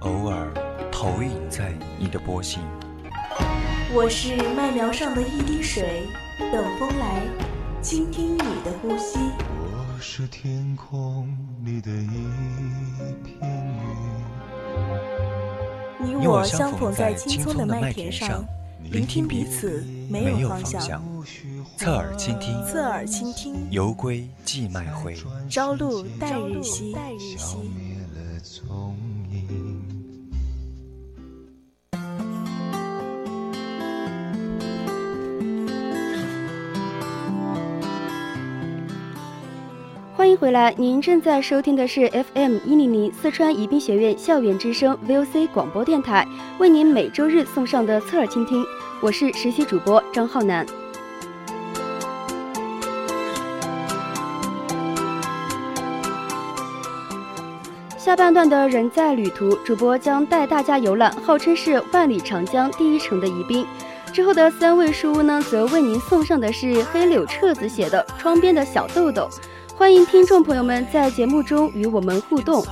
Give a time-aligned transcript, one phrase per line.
[0.00, 0.50] 偶尔
[0.90, 2.62] 投影在你的波心。
[3.92, 6.06] 我是麦苗上的一滴水，
[6.38, 7.22] 等风来，
[7.82, 9.18] 倾听你的呼吸。
[9.58, 11.28] 我是天空
[11.64, 12.06] 里的一
[13.24, 13.38] 片
[16.00, 16.18] 云。
[16.18, 18.42] 你我相逢在青葱的麦田上，
[18.90, 21.02] 聆听彼此没有方向。
[21.76, 23.70] 侧耳倾听，侧耳倾听。
[23.70, 25.14] 犹归寄麦回，
[25.50, 26.96] 朝露待日晞。
[40.20, 46.28] 欢迎回来，您正在收听的是 FM 一零零四川宜宾学院校园之声 VOC 广播电台，
[46.58, 48.62] 为您每周日送上的侧耳倾听。
[49.00, 50.66] 我是实习主播张浩南。
[57.96, 63.64] 下半段的人在旅途，主播将带大家游览号称是万里长江第一城的宜宾。
[64.12, 69.22] 之后的三位书屋呢，则为您送上的是黑柳彻子写的《窗边的小豆豆》。
[69.80, 72.62] 欢迎听众朋友们在节目中与我们互动。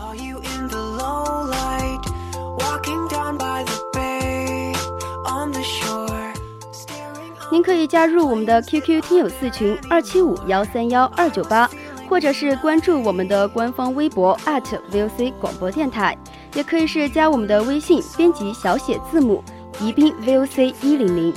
[7.51, 11.67] 您可以加入我们的 QQ 听友四群二七五幺三幺二九八，
[12.07, 16.15] 或者是关注我们的官方微博 @VOC 广播电台，
[16.53, 19.43] 也可以是加我们的微信，编辑小写字母
[19.81, 21.33] 宜宾 VOC 一零零。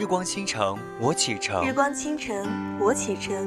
[0.00, 1.62] 日光倾城，我启程。
[1.62, 2.34] 日光倾城，
[2.80, 3.46] 我启程。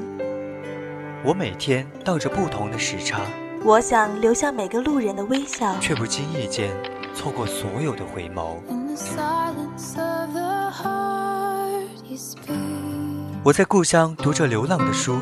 [1.25, 3.21] 我每天倒着不同的时差。
[3.65, 6.69] 我想留下每个路人的微笑，却不经意间
[7.15, 8.57] 错过所有的回眸。
[13.43, 15.17] 我在故乡读着流浪的书，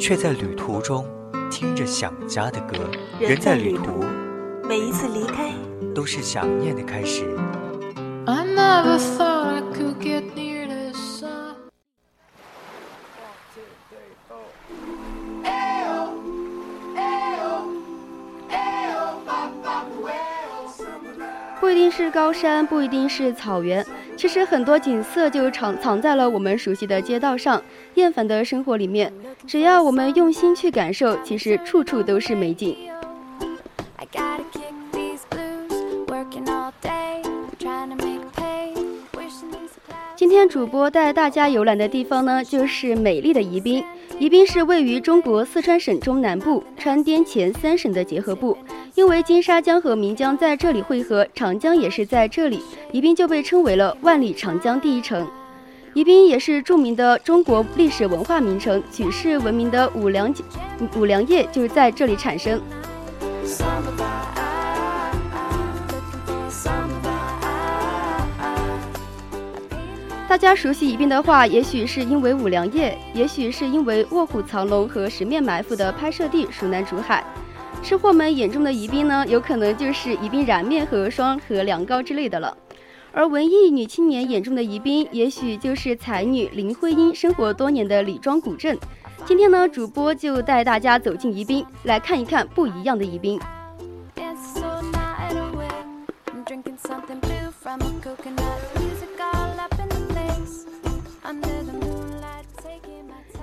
[0.00, 1.06] 却在旅途中
[1.48, 2.76] 听着想家的歌。
[3.20, 4.04] 人在旅途，
[4.68, 5.52] 每一次离开
[5.94, 7.24] 都是想念的开始。
[21.66, 23.84] 不一定是高山，不一定是草原，
[24.16, 27.60] 其实很多景色就藏藏在了我们熟悉的街道上、
[27.94, 29.12] 厌烦的生活里面。
[29.48, 32.76] 只要我们用心去感受，其实处处都是美景。
[40.14, 43.84] 今天主播带大家游览的地方呢，就是美丽的宜宾。
[44.18, 48.56] 宜宾是位于中国四川省中南部、川滇黔三省的结合部。
[48.94, 52.62] 因为金沙江和岷江在这里汇合，长江也是在这里，
[52.92, 55.26] 宜宾就被称为了万里长江第一城。
[55.92, 60.34] 宜宾也是著名的中国历史文化名城，举世闻名的五粮
[60.96, 62.58] 五粮液就是在这里产生。
[70.28, 77.24] 大家熟悉宜宾的话，也许是因为五粮液，也许是因为《卧虎藏龙》和《十面埋伏》的拍摄地蜀南竹海。
[77.80, 82.56] 吃货们眼中的宜宾呢，有可能就是宜宾燃面和双河凉糕之类的了。
[83.12, 88.76] 而文艺女青年眼中的宜宾，也许就是才女林徽因生活多年的李庄古镇。
[89.24, 93.40] 今天呢，主播就带大家走进宜宾，来看一看不一样的宜宾。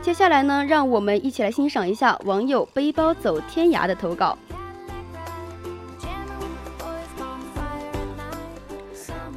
[0.04, 4.38] 接下来呢，让我们一起来欣赏一下网友“背包走天涯”的投稿。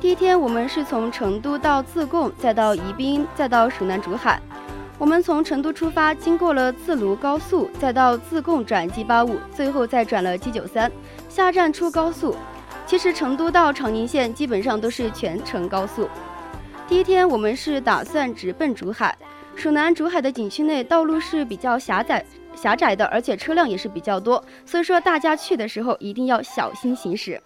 [0.01, 4.43] 第一天，我们是从成都到自贡，再到宜宾，再到蜀南竹海。
[4.99, 10.91] 我们从成都出发，经过了自泸高速，再到自贡转 G 八五，最后再转了 G 九三，
[11.29, 12.35] 下站出高速。
[12.89, 16.09] 其实成都到长宁县基本上都是全程高速。
[16.89, 19.17] 第一天，我们是打算直奔竹海。
[19.57, 22.25] 蜀南竹海的景区内道路是比较狭窄、
[22.55, 27.41] 狭窄的，而且车辆也是比较多，所以说大家去的时候一定要小心行驶。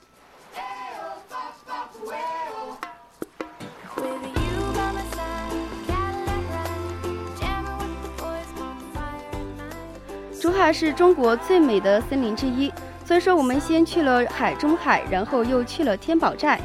[10.38, 12.72] 竹海是中国最美的森林之一，
[13.04, 16.60] 所以说我们先去了海中海，然后又去了天宝寨。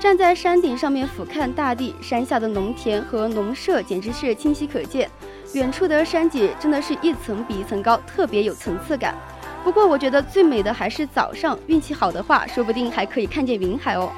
[0.00, 5.06] 站在山顶上面俯瞰大地山下的农田和农舍简直是清晰可见。
[5.52, 9.14] 远处的山脊真的是一层比一层高特别有层次感。
[9.62, 14.10] 不过我觉得最美的还是早上运气好的话说不定还可以看见云海哦。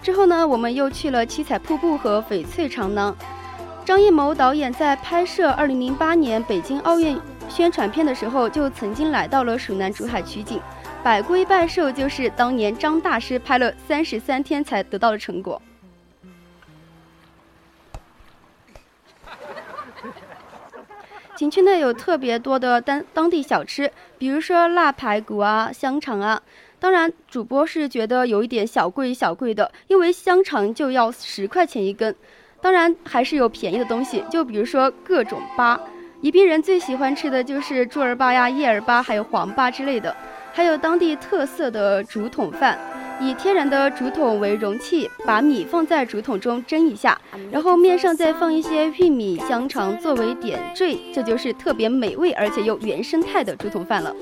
[0.00, 3.14] 之后呢我们又去了七彩瀑布和翡翠长廊
[3.86, 7.16] 张艺谋导演在拍摄2008年北京奥运
[7.48, 10.60] 宣传片的时候，就曾经来到了蜀南竹海取景。
[11.04, 15.62] 百龟拜寿就是当年张大师拍了三十三天才得到的成果。
[21.36, 26.42] 景区内有特别多的当当地小吃，比如说腊排骨啊、香肠啊。
[26.80, 32.16] 当然，主播是觉得有一点小贵小贵的，因为香肠就要十块钱一根。
[32.66, 35.78] 当然，还是有便宜的东西，就比如说各种粑。
[36.20, 40.12] 宜宾人最喜欢吃的就是猪儿粑呀、叶儿粑，还有黄粑之类的。
[40.52, 42.76] 还有当地特色的竹筒饭，
[43.20, 47.16] 以天然的竹筒为容器，把米放在竹筒中蒸一下，
[47.52, 54.12] 然后面上再放一些玉米、香肠作为点缀，这就是特别美味而且又原生态的竹筒饭了。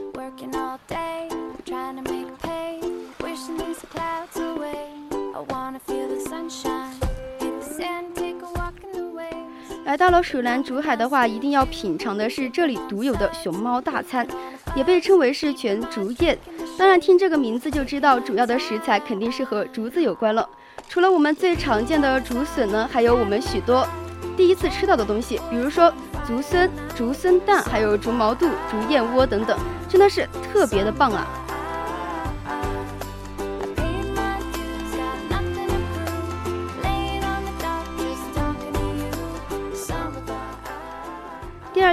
[9.95, 14.27] 来到了蜀南竹海的话，一定要品尝的是这里独有的熊猫大餐，
[14.75, 16.37] 也被称为是全竹宴。
[16.77, 20.49] 当然，听这个名字就知道，主要的食材肯定是和竹子有关了。
[20.89, 23.87] 除了我们最常见的竹笋呢，还有我们许多
[24.37, 25.95] 第一次吃到的东西，比如说
[26.27, 29.57] 竹荪、竹荪蛋，还有竹毛肚、竹燕窝等等，
[29.89, 31.25] 真的是特别的棒啊！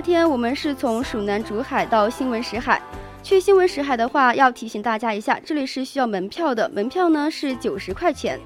[0.01, 2.81] 天，我们是从蜀南竹海到新闻石海。
[3.21, 8.39] 去新闻石海的话，要提醒大家一下，这里是需要门票的，门票呢是九十块钱。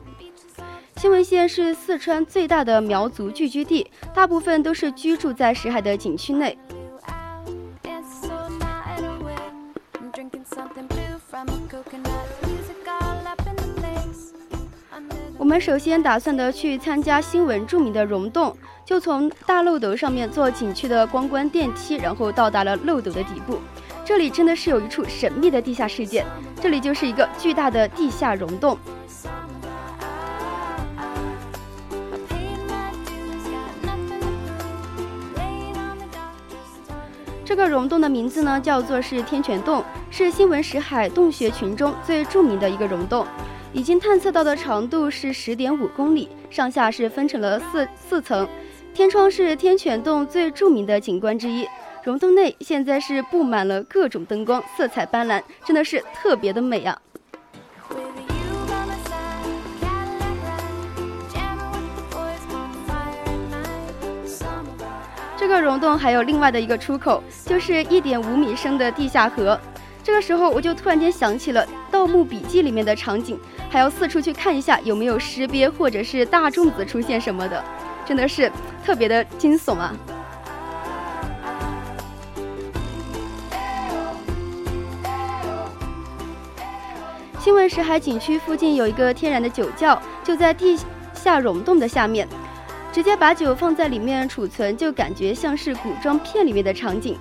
[0.98, 6.58] 新闻县是四川最大的苗族聚居地，大部分都是居住在石海的景区内。
[15.38, 18.56] 我们首先打算的去参加新闻著名的溶洞。
[18.86, 23.60] 就从大漏斗上面坐景区的光电梯，然后到达了漏斗的底部。
[24.06, 26.24] 这里真的是有一处神秘的地下世界，
[26.62, 28.78] 这里就是一个巨大的地下溶洞。
[37.44, 43.26] 这个溶洞的名字呢，叫做是天泉洞，是新闻石海洞穴群中最著名的一个溶洞。
[43.74, 48.48] 已经探测到的长度是十点五公里，上下是分成了四四层。
[48.96, 51.68] 天窗是天泉洞最著名的景观之一，
[52.02, 56.98] 溶洞内现在是布满了各种灯光，色彩斑斓，真的是特别的美啊！
[65.36, 69.60] 这个溶洞还有另外的一个出口，就是一点五米深的地下河。
[70.02, 73.38] 这个时候我就突然间想起了《盗墓笔记》里面的场景，
[73.70, 77.62] 还要四处去看一下有没有尸鳖或者是大粽子出现什么的。
[78.06, 78.52] 真的是
[78.86, 79.92] 特别的惊悚啊！
[87.40, 90.78] 新闻石海景区附近有一个天然的酒窖，就在地
[91.16, 92.28] 下溶洞的下面，
[92.92, 97.18] 直接把酒放在里面储存，就感觉像是古装片里面的场景。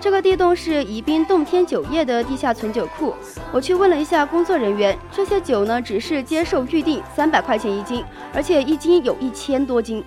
[0.00, 3.14] 这个地洞是宜宾洞天酒业的地下存酒库。
[3.52, 10.02] 我去问了一下工作人员，这些酒呢只是接受预定，三百块钱一斤，而且一斤有一千多斤。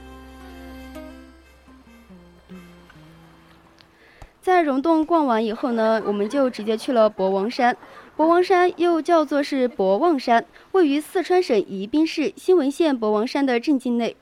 [4.45, 7.75] 在溶洞逛完以后呢，我们就直接去了博王山。
[8.15, 14.15] 博王山又叫做是博望山，位于四川省宜宾市新文县博王山的镇境内，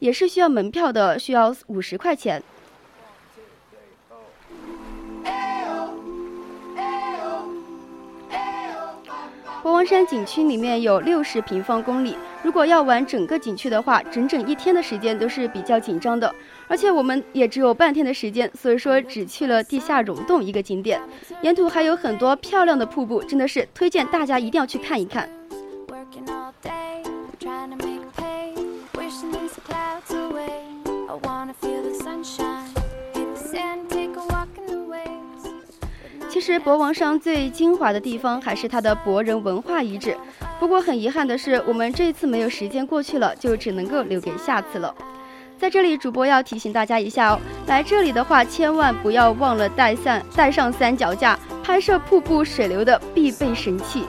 [0.00, 2.42] 也是需要门票的，需要五十块钱。
[9.62, 16.34] 博王山景区里面有六十平方公里，如果要玩整个景区的话，整整一天的时间都是比较紧张的。
[16.66, 21.00] 而且我们也只有半天的时间，所以说只去了地下溶洞一个景点。
[21.42, 25.28] 沿途还有很多漂亮的瀑布，真的是推荐大家一定要去看一看。
[36.28, 40.16] 其实博王山最精华的地方还是它的博人文化遗址，
[40.60, 44.94] 不过很遗憾的是，我们这一次没有时间过去了，就只能够留给下次了。
[45.58, 54.04] 在这里，主播要提醒大家一下哦，来这里的话，千万不要忘了带伞带上三脚架，拍摄瀑布水流的必备神器。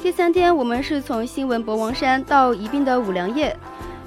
[0.00, 3.54] 第三天，我们是从新闻博王山到宜宾的五粮液。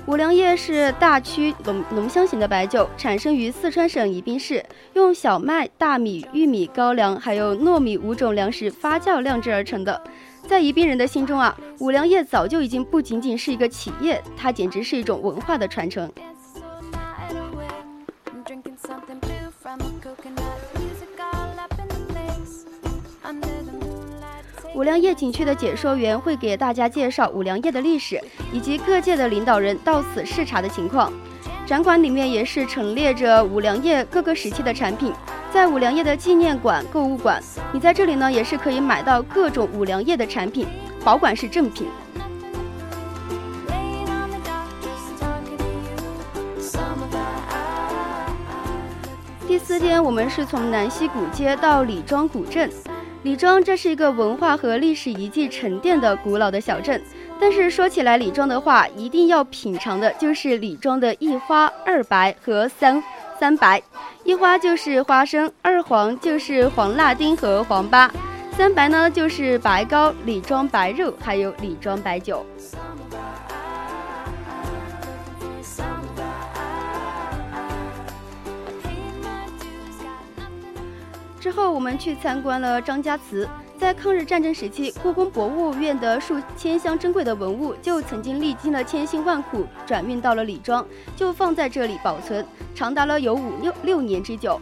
[0.09, 10.01] 五粮液是大曲浓浓香型的白酒，产生于四川省宜宾市，用小麦、大米、玉米、高粱还有糯米五种粮食发酵酿制而成的。
[10.47, 16.11] 在宜宾人的心中啊，五粮液早就已经不仅仅是一个企业，它简直是一种文化的传承。
[24.75, 28.21] 五粮液景区的解说员会给大家介绍五粮液的历史，
[28.53, 31.11] 以及各界的领导人到此视察的情况。
[31.65, 35.11] 展馆里面也是陈列着五粮液各个时期的产品。
[35.51, 37.41] 在五粮液的纪念馆、购物馆，
[37.73, 40.67] 你在这里呢也是可以买到各种五粮液的产品，
[41.03, 41.87] 保管是正品。
[49.47, 52.69] 第四天，我们是从南溪古街到李庄古镇。
[53.23, 57.01] 李庄这是一个文化和历史遗迹沉淀的古老的小镇，
[57.39, 63.03] 但是说起来李庄的话，一定要品尝的就是李庄的一花、二白和三
[63.37, 63.81] 三白。
[64.23, 68.09] 一花就是花生，二黄就是黄辣丁和黄粑，
[68.55, 72.45] 三白呢就是白糕、李庄白肉，还有李庄白酒。
[81.39, 83.47] 之后，我们去参观了张家祠。
[83.77, 94.59] 在抗日战争时期，故宫博物院的数千箱珍贵的文物，就曾经历经了千辛万苦，转运到了李庄，就放在这里保存，长达了有五六六年之久。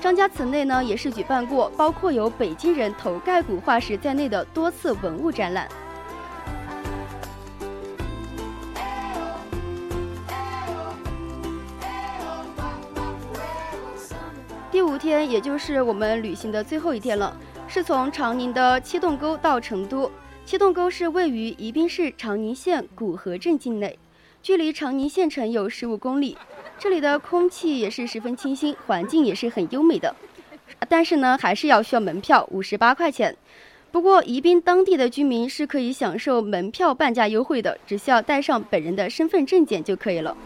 [0.00, 5.68] 张家祠内呢，也是举办过包括有北京人头盖骨化石在内的多次文物展览。
[14.78, 20.08] 第五天，也就是我们旅行的最后一天了，是从长宁的七洞沟到成都。
[20.46, 23.98] 七洞沟是位于宜宾市长宁县古河镇境内，
[24.40, 26.38] 距离长宁县城有十五公里。
[26.78, 30.14] 这里的空气也是十分清新，环境也是很优美的。
[30.88, 33.36] 但是呢，还是要需要门票，五十八块钱。
[33.90, 40.36] 不过，宜宾当地的居民是可以享受门票半价优惠的，只需要带上本人的身份证件就可以了。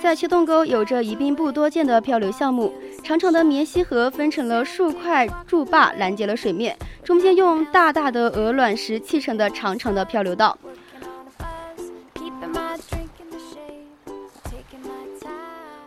[0.00, 2.72] 在七洞沟有着宜宾不多见的漂流项目，
[3.04, 10.58] 长长的棉溪河分成了数块筑坝拦截了水面，中间用大大的鹅卵石砌成的长长的漂流道。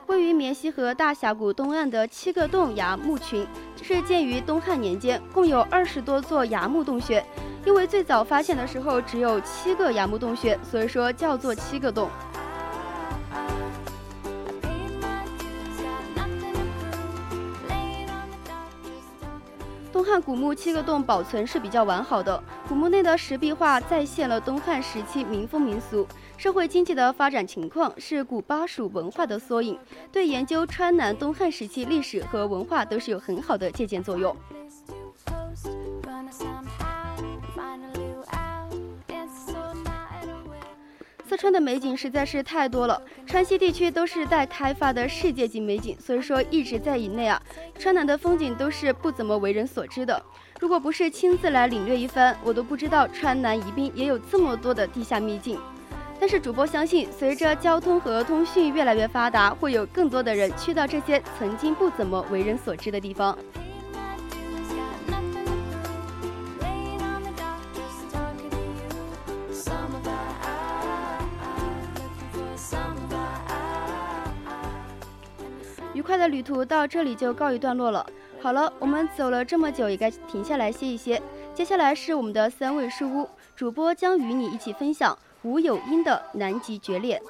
[0.05, 3.47] 位于棉溪河大峡谷东岸的七个洞崖墓群，
[3.83, 7.23] 是建于东汉年间，共有二十多座崖墓洞穴。
[7.65, 12.09] 因为最早发现的时候只有七个崖墓洞穴，所以说叫做七个洞。
[19.91, 29.77] 东汉古墓七个洞保存是比较完好的，古墓内的石壁画再现了东汉时期民风民俗、社会经济的发展情况，是古巴蜀文化的缩影，
[30.11, 34.35] 对研究川南东汉时期历史和文化都是有很好的借鉴作用。
[41.43, 47.41] 川的美景实在是太多了，川西地区都是待开发的世界级美景，所以说一直在以内啊。
[47.77, 50.23] 川南的风景都是不怎么为人所知的，
[50.61, 55.59] 如果不是亲自来领略一番，我都不知道川南宜宾也有这么多的地下秘境。
[56.17, 63.37] 但是主播相信，随着交通和通讯越来越发达，会有更多的人去到这些曾经不怎么为人所知的地方。
[76.03, 78.05] 快的旅途到这里就告一段落了。
[78.41, 81.21] 好了，我们走了这么久，也该停下来歇一歇。
[81.53, 87.21] 接下来是我们的三味书屋，主播将与你一起分享吴有英的《南极决裂》。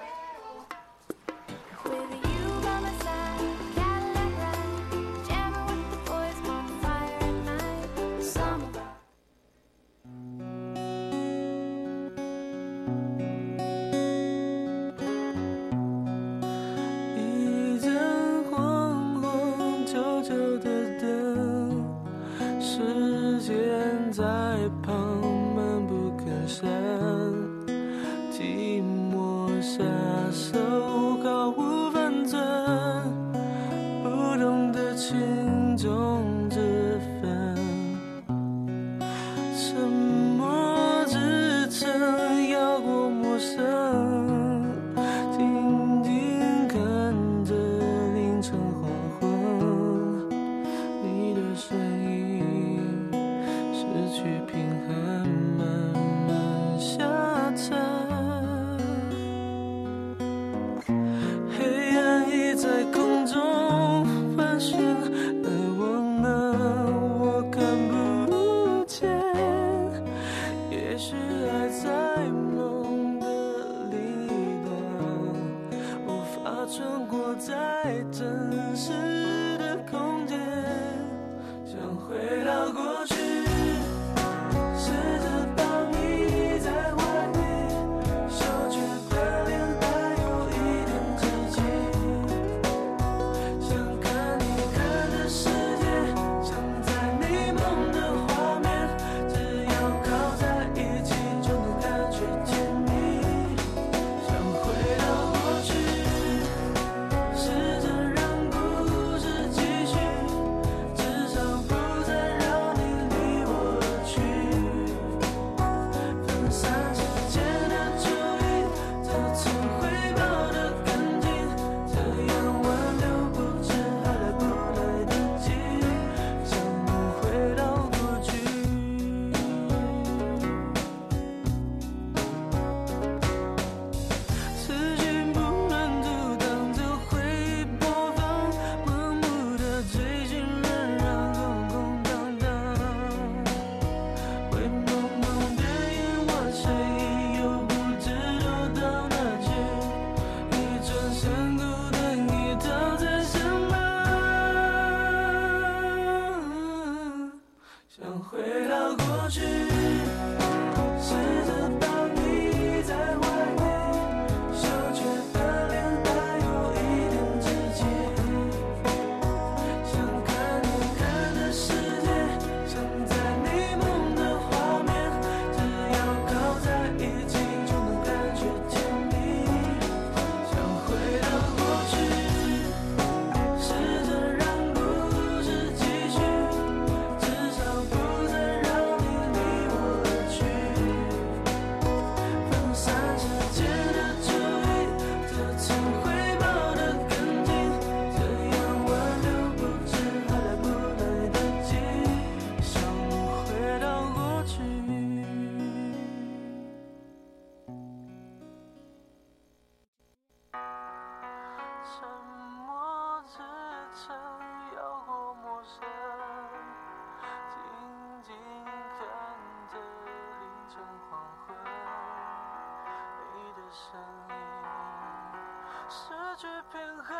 [226.35, 227.15] 失去平衡，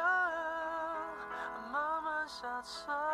[1.72, 3.13] 慢慢下沉。